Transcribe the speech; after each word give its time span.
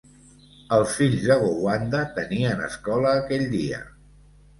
Els 0.77 0.93
fills 1.01 1.19
de 1.31 1.35
Gowanda 1.43 2.01
tenien 2.15 2.63
escola 2.69 3.13
aquell 3.19 3.45
dia. 3.53 3.83